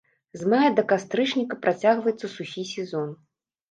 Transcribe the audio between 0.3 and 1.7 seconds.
З мая да кастрычніка